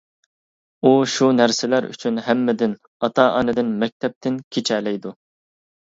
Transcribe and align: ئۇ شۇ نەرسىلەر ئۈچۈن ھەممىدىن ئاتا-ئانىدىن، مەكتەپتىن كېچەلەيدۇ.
ئۇ 0.87 0.93
شۇ 1.15 1.27
نەرسىلەر 1.41 1.87
ئۈچۈن 1.91 2.17
ھەممىدىن 2.31 2.75
ئاتا-ئانىدىن، 3.05 3.73
مەكتەپتىن 3.87 4.45
كېچەلەيدۇ. 4.59 5.19